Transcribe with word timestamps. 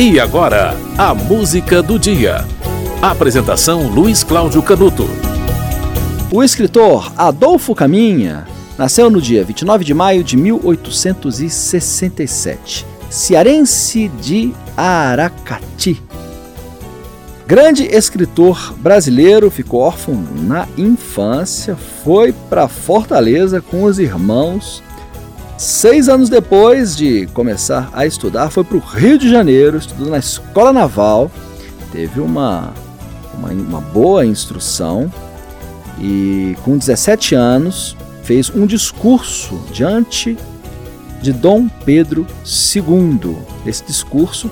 E 0.00 0.20
agora, 0.20 0.76
a 0.96 1.12
música 1.12 1.82
do 1.82 1.98
dia. 1.98 2.44
Apresentação 3.02 3.88
Luiz 3.88 4.22
Cláudio 4.22 4.62
Canuto. 4.62 5.08
O 6.30 6.40
escritor 6.40 7.12
Adolfo 7.16 7.74
Caminha 7.74 8.46
nasceu 8.78 9.10
no 9.10 9.20
dia 9.20 9.42
29 9.42 9.84
de 9.84 9.92
maio 9.92 10.22
de 10.22 10.36
1867, 10.36 12.86
cearense 13.10 14.06
de 14.20 14.52
Aracati. 14.76 16.00
Grande 17.44 17.82
escritor 17.82 18.74
brasileiro, 18.74 19.50
ficou 19.50 19.80
órfão 19.80 20.24
na 20.32 20.68
infância, 20.76 21.76
foi 22.04 22.32
para 22.48 22.68
Fortaleza 22.68 23.60
com 23.60 23.82
os 23.82 23.98
irmãos 23.98 24.80
Seis 25.58 26.08
anos 26.08 26.28
depois 26.28 26.96
de 26.96 27.26
começar 27.34 27.90
a 27.92 28.06
estudar, 28.06 28.48
foi 28.48 28.62
para 28.62 28.76
o 28.76 28.80
Rio 28.80 29.18
de 29.18 29.28
Janeiro, 29.28 29.76
estudou 29.76 30.08
na 30.08 30.18
Escola 30.18 30.72
Naval, 30.72 31.28
teve 31.90 32.20
uma, 32.20 32.72
uma, 33.34 33.48
uma 33.48 33.80
boa 33.80 34.24
instrução 34.24 35.12
e, 35.98 36.56
com 36.64 36.78
17 36.78 37.34
anos, 37.34 37.96
fez 38.22 38.50
um 38.50 38.66
discurso 38.66 39.60
diante 39.72 40.38
de 41.20 41.32
Dom 41.32 41.66
Pedro 41.84 42.24
II. 42.46 43.36
Esse 43.66 43.82
discurso 43.82 44.48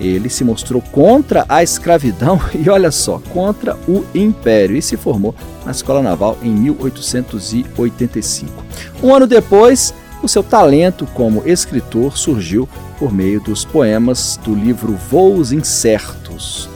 ele 0.00 0.28
se 0.28 0.42
mostrou 0.42 0.82
contra 0.82 1.44
a 1.48 1.62
escravidão 1.62 2.40
e, 2.52 2.68
olha 2.68 2.90
só, 2.90 3.22
contra 3.32 3.76
o 3.86 4.04
império 4.12 4.76
e 4.76 4.82
se 4.82 4.96
formou 4.96 5.36
na 5.64 5.70
Escola 5.70 6.02
Naval 6.02 6.36
em 6.42 6.50
1885. 6.50 8.64
Um 9.02 9.14
ano 9.14 9.28
depois, 9.28 9.94
o 10.22 10.28
seu 10.28 10.42
talento 10.42 11.06
como 11.14 11.42
escritor 11.46 12.16
surgiu 12.16 12.68
por 12.98 13.12
meio 13.12 13.40
dos 13.40 13.64
poemas 13.64 14.38
do 14.44 14.54
livro 14.54 14.98
Voos 15.10 15.52
Incertos. 15.52 16.68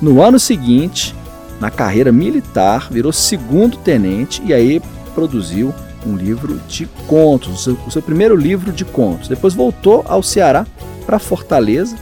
No 0.00 0.22
ano 0.22 0.38
seguinte, 0.38 1.14
na 1.60 1.70
carreira 1.70 2.12
militar, 2.12 2.88
virou 2.90 3.12
segundo 3.12 3.76
tenente 3.78 4.42
e 4.44 4.52
aí 4.52 4.80
produziu 5.14 5.74
um 6.06 6.16
livro 6.16 6.60
de 6.68 6.86
contos, 7.06 7.48
o 7.52 7.56
seu, 7.56 7.78
o 7.86 7.90
seu 7.90 8.02
primeiro 8.02 8.36
livro 8.36 8.72
de 8.72 8.84
contos. 8.84 9.28
Depois 9.28 9.54
voltou 9.54 10.04
ao 10.06 10.22
Ceará 10.22 10.66
para 11.04 11.18
Fortaleza 11.18 11.96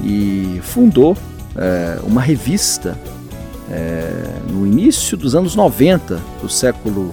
e 0.00 0.60
fundou 0.62 1.16
é, 1.56 1.98
uma 2.04 2.20
revista 2.20 2.96
é, 3.70 4.10
no 4.48 4.66
início 4.66 5.16
dos 5.16 5.34
anos 5.34 5.56
90 5.56 6.20
do 6.40 6.48
século, 6.48 7.12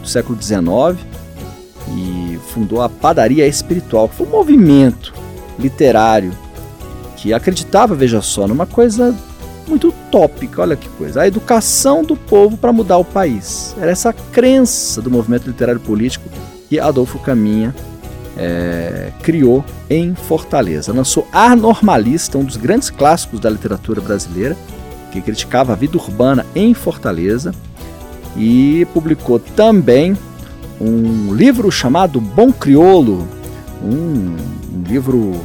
do 0.00 0.08
século 0.08 0.40
XIX 0.40 0.98
e 1.96 2.27
fundou 2.38 2.82
a 2.82 2.88
Padaria 2.88 3.46
Espiritual, 3.46 4.08
que 4.08 4.16
foi 4.16 4.26
um 4.26 4.30
movimento 4.30 5.12
literário 5.58 6.32
que 7.16 7.32
acreditava, 7.32 7.94
veja 7.94 8.22
só, 8.22 8.46
numa 8.46 8.66
coisa 8.66 9.14
muito 9.66 9.88
utópica, 9.88 10.62
olha 10.62 10.76
que 10.76 10.88
coisa, 10.90 11.22
a 11.22 11.28
educação 11.28 12.02
do 12.02 12.16
povo 12.16 12.56
para 12.56 12.72
mudar 12.72 12.96
o 12.98 13.04
país. 13.04 13.74
Era 13.78 13.90
essa 13.90 14.12
crença 14.12 15.02
do 15.02 15.10
movimento 15.10 15.46
literário 15.46 15.80
político 15.80 16.28
que 16.68 16.78
Adolfo 16.78 17.18
Caminha 17.18 17.74
é, 18.36 19.12
criou 19.22 19.64
em 19.90 20.14
Fortaleza. 20.14 20.92
Lançou 20.92 21.26
Ar 21.32 21.56
Normalista, 21.56 22.38
um 22.38 22.44
dos 22.44 22.56
grandes 22.56 22.88
clássicos 22.88 23.40
da 23.40 23.50
literatura 23.50 24.00
brasileira, 24.00 24.56
que 25.12 25.20
criticava 25.20 25.72
a 25.72 25.76
vida 25.76 25.98
urbana 25.98 26.46
em 26.54 26.72
Fortaleza, 26.72 27.52
e 28.36 28.86
publicou 28.94 29.38
também 29.38 30.16
um 30.80 31.34
livro 31.34 31.70
chamado 31.70 32.20
Bom 32.20 32.52
Criolo, 32.52 33.26
um, 33.82 34.36
um 34.72 34.82
livro 34.86 35.40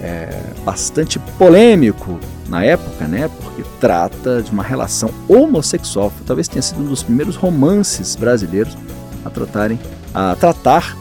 é, 0.00 0.42
bastante 0.64 1.18
polêmico 1.38 2.18
na 2.48 2.64
época, 2.64 3.06
né? 3.06 3.30
Porque 3.40 3.62
trata 3.78 4.42
de 4.42 4.50
uma 4.50 4.62
relação 4.62 5.10
homossexual. 5.28 6.12
Talvez 6.26 6.48
tenha 6.48 6.62
sido 6.62 6.80
um 6.80 6.86
dos 6.86 7.02
primeiros 7.02 7.36
romances 7.36 8.16
brasileiros 8.16 8.76
a 9.24 9.30
tratarem, 9.30 9.78
a 10.14 10.34
tratar, 10.34 10.96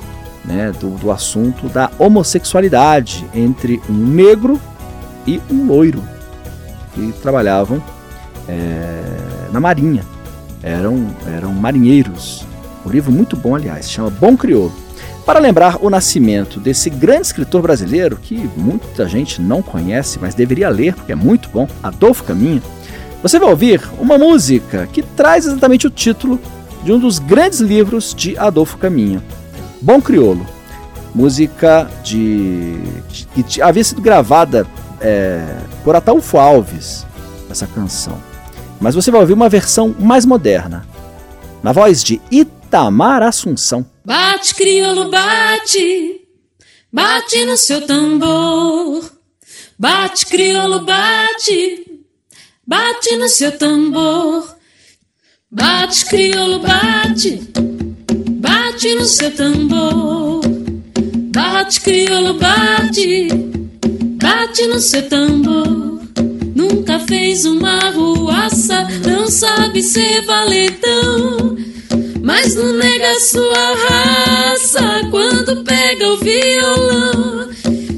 né, 0.46 0.72
do, 0.80 0.92
do 0.98 1.12
assunto 1.12 1.68
da 1.70 1.90
homossexualidade 1.98 3.26
entre 3.34 3.82
um 3.90 3.94
negro 3.94 4.60
e 5.28 5.42
um 5.52 5.66
loiro 5.66 6.02
que 6.94 7.12
trabalhavam 7.22 7.82
é, 8.48 9.02
na 9.52 9.60
marinha. 9.60 10.04
Eram, 10.62 11.08
eram 11.26 11.54
marinheiros 11.54 12.46
um 12.86 12.90
livro 12.90 13.12
muito 13.12 13.36
bom, 13.36 13.56
aliás, 13.56 13.90
chama 13.90 14.10
Bom 14.10 14.36
Crioulo. 14.36 14.74
Para 15.26 15.40
lembrar 15.40 15.78
o 15.82 15.90
nascimento 15.90 16.60
desse 16.60 16.90
grande 16.90 17.28
escritor 17.28 17.62
brasileiro, 17.62 18.18
que 18.18 18.50
muita 18.58 19.08
gente 19.08 19.42
não 19.42 19.62
conhece, 19.62 20.18
mas 20.20 20.34
deveria 20.34 20.70
ler, 20.70 20.96
porque 20.96 21.12
é 21.12 21.16
muito 21.16 21.50
bom, 21.50 21.68
Adolfo 21.84 22.24
Caminha, 22.24 22.62
você 23.22 23.38
vai 23.38 23.50
ouvir 23.50 23.82
uma 24.00 24.18
música 24.18 24.88
que 24.88 25.04
traz 25.04 25.46
exatamente 25.46 25.86
o 25.86 25.90
título 25.90 26.40
de 26.84 26.92
um 26.92 27.00
dos 27.00 27.20
grandes 27.20 27.60
livros 27.60 28.16
de 28.16 28.38
Adolfo 28.38 28.78
Caminha, 28.78 29.22
Bom 29.82 30.02
Crioulo. 30.02 30.46
Música 31.14 31.90
de 32.04 32.78
que 33.34 33.62
havia 33.62 33.84
sido 33.84 34.02
gravada 34.02 34.66
é, 35.02 35.58
por 35.84 35.96
Ataúfo 35.96 36.38
Alves, 36.38 37.06
essa 37.50 37.68
canção. 37.68 38.18
Mas 38.80 38.96
você 38.96 39.12
vai 39.12 39.20
ouvir 39.20 39.34
uma 39.34 39.50
versão 39.50 39.94
mais 40.00 40.26
moderna, 40.26 40.86
na 41.62 41.72
voz 41.72 42.04
de 42.04 42.22
Ita 42.32 42.59
Itamar 42.70 43.24
Assunção. 43.24 43.84
Bate, 44.06 44.54
crioulo, 44.54 45.10
bate, 45.10 46.22
bate 46.94 47.44
no 47.46 47.58
seu 47.58 47.82
tambor. 47.88 49.12
Bate, 49.80 50.28
crioulo, 50.28 50.82
bate, 50.82 52.04
bate 52.68 53.16
no 53.16 53.28
seu 53.28 53.58
tambor. 53.58 54.56
Bate, 55.50 56.06
crioulo, 56.06 56.60
bate, 56.60 57.42
bate 58.40 58.94
no 58.94 59.06
seu 59.06 59.36
tambor. 59.36 60.42
Bate, 61.34 61.82
crioulo, 61.82 62.36
bate, 62.36 63.30
bate 64.22 64.68
no 64.68 64.80
seu 64.80 65.10
tambor. 65.10 66.04
Nunca 66.56 67.00
fez 67.00 67.46
uma 67.46 67.80
ruaça, 67.90 68.88
não 69.08 69.28
sabe 69.28 69.82
ser 69.82 70.24
valentão 70.24 71.58
mas 72.50 72.56
não 72.56 72.74
nega 72.74 73.20
sua 73.20 73.76
raça 73.76 75.08
quando 75.12 75.64
pega 75.64 76.10
o 76.10 76.18
violão. 76.18 77.50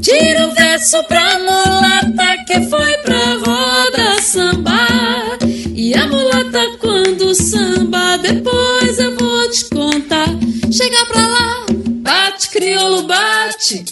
Tira 0.02 0.48
o 0.48 0.54
verso 0.54 1.02
pra 1.06 1.40
mulata 1.40 2.44
que 2.46 2.60
foi 2.70 2.98
pra 2.98 3.36
roda 3.36 4.22
sambar. 4.22 5.38
E 5.74 5.94
a 5.94 6.06
mulata 6.06 6.60
quando 6.80 7.34
samba, 7.34 8.18
depois 8.18 9.00
eu 9.00 9.16
vou 9.16 9.50
te 9.50 9.66
contar. 9.70 10.28
Chega 10.70 11.06
pra 11.06 11.28
lá, 11.28 11.66
bate 12.02 12.50
crioulo, 12.50 13.04
bate, 13.04 13.86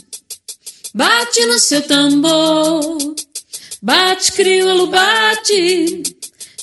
bate 0.94 1.46
no 1.46 1.58
seu 1.58 1.81
tambor. 1.84 2.98
Bate 3.81 4.34
crioulo, 4.34 4.88
bate, 4.88 6.03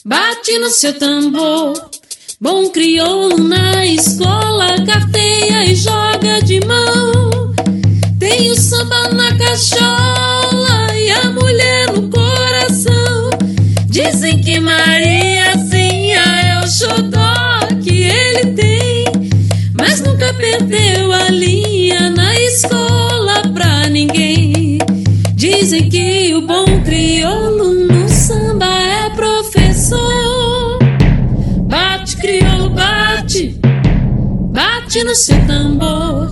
bate 0.05 0.59
no 0.59 0.69
seu 0.69 0.93
tambor. 0.99 1.96
Bom 2.39 2.69
crioulo 2.69 3.39
na 3.39 3.87
escola, 3.87 4.85
carteia 4.85 5.65
e 5.65 5.75
joga 5.75 6.43
de 6.43 6.61
mão. 6.67 7.55
Tem 8.19 8.51
o 8.51 8.55
samba 8.55 9.09
na 9.09 9.35
cachola 9.39 10.95
e 10.95 11.11
a 11.13 11.31
mulher 11.31 11.93
no 11.95 12.11
coração. 12.11 13.31
Dizem 13.87 14.43
que 14.43 14.61
Mariazinha 14.61 16.21
é 16.21 16.61
o 16.63 16.69
xodó 16.69 17.69
que 17.83 18.03
ele 18.03 18.53
tem, 18.53 19.05
mas 19.73 20.03
nunca 20.03 20.35
perdeu 20.35 21.11
a 21.13 21.31
linha 21.31 21.66
no 35.05 35.15
seu 35.15 35.37
tambor. 35.47 36.31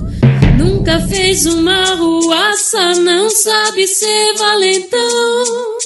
Nunca 0.58 1.00
fez 1.08 1.46
uma 1.46 1.84
ruaça, 1.94 2.94
não 2.94 3.28
sabe 3.28 3.86
ser 3.86 4.34
valentão. 4.36 5.78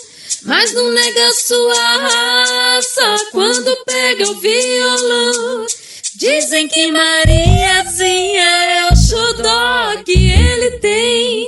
Mas 0.45 0.73
não 0.73 0.93
nega 0.93 1.33
sua 1.33 1.75
raça 1.75 3.17
quando 3.33 3.77
pega 3.85 4.31
o 4.31 4.35
violão. 4.41 5.67
Dizem 6.15 6.69
que 6.69 6.91
Mariazinha 6.91 8.43
é 8.43 8.89
o 8.93 8.97
xodó 8.97 10.03
que 10.05 10.31
ele 10.31 10.73
tem. 10.79 11.47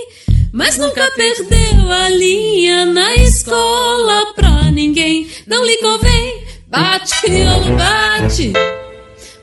Mas 0.52 0.78
nunca 0.78 1.10
perdeu 1.12 1.90
a 1.90 2.08
linha 2.08 2.84
na 2.84 3.14
escola 3.16 4.32
pra 4.34 4.70
ninguém. 4.70 5.30
Não 5.46 5.64
lhe 5.64 5.76
convém, 5.78 6.44
bate, 6.68 7.20
crioulo, 7.20 7.76
bate. 7.76 8.52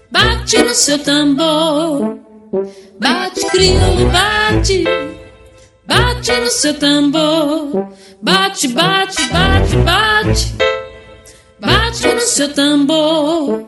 Bate 0.10 0.64
no 0.64 0.74
seu 0.74 1.00
tambor, 1.00 2.20
bate 3.00 3.46
crioulo, 3.50 4.10
bate, 4.10 4.86
bate 5.86 6.38
no 6.40 6.50
seu 6.50 6.74
tambor. 6.74 7.88
Bate, 8.22 8.68
bate, 8.70 9.22
bate, 9.30 9.76
bate. 9.78 10.56
Bate 11.60 12.14
no 12.14 12.22
seu 12.22 12.54
tambor. 12.54 13.68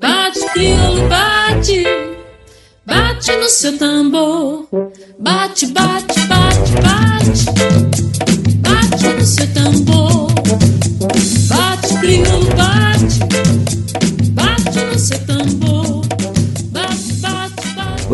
Bate, 0.00 0.40
crioulo, 0.52 1.08
bate. 1.08 1.84
Bate 2.86 3.36
no 3.36 3.48
seu 3.48 3.76
tambor. 3.76 4.68
Bate, 5.18 5.66
bate, 5.66 6.20
bate, 6.26 6.70
bate. 6.82 8.27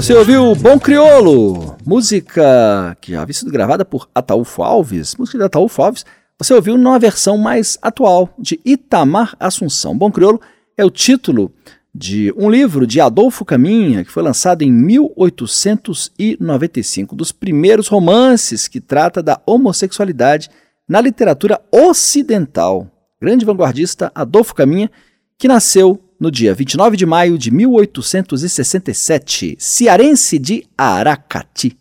Você 0.04 0.12
ouviu 0.12 0.54
Bom 0.54 0.78
Criolo, 0.78 1.78
música 1.86 2.94
que 3.00 3.12
já 3.12 3.22
havia 3.22 3.32
sido 3.32 3.50
gravada 3.50 3.86
por 3.86 4.06
Ataúfo 4.14 4.62
Alves, 4.62 5.16
música 5.16 5.38
de 5.38 5.44
Ataúfo 5.44 5.80
Alves, 5.80 6.04
você 6.38 6.52
ouviu 6.52 6.76
numa 6.76 6.98
versão 6.98 7.38
mais 7.38 7.78
atual, 7.80 8.28
de 8.38 8.60
Itamar 8.66 9.34
Assunção. 9.40 9.96
Bom 9.96 10.12
Criolo 10.12 10.38
é 10.76 10.84
o 10.84 10.90
título 10.90 11.50
de 11.94 12.30
um 12.36 12.50
livro 12.50 12.86
de 12.86 13.00
Adolfo 13.00 13.46
Caminha, 13.46 14.04
que 14.04 14.10
foi 14.10 14.22
lançado 14.22 14.60
em 14.60 14.70
1895, 14.70 17.16
dos 17.16 17.32
primeiros 17.32 17.88
romances 17.88 18.68
que 18.68 18.82
trata 18.82 19.22
da 19.22 19.40
homossexualidade 19.46 20.50
na 20.86 21.00
literatura 21.00 21.58
ocidental. 21.72 22.90
Grande 23.18 23.46
vanguardista 23.46 24.12
Adolfo 24.14 24.54
Caminha, 24.54 24.90
que 25.38 25.48
nasceu 25.48 25.98
no 26.24 26.30
dia 26.30 26.54
29 26.54 26.96
de 26.96 27.04
maio 27.04 27.36
de 27.36 27.50
1867, 27.50 29.56
cearense 29.58 30.38
de 30.38 30.64
Aracati. 30.76 31.76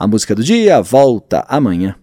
A 0.00 0.06
música 0.06 0.34
do 0.34 0.42
dia 0.42 0.80
volta 0.80 1.44
amanhã. 1.46 1.96